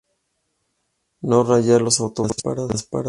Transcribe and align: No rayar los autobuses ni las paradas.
No 1.21 1.43
rayar 1.43 1.83
los 1.83 1.99
autobuses 1.99 2.43
ni 2.43 2.49
las 2.67 2.81
paradas. 2.87 2.89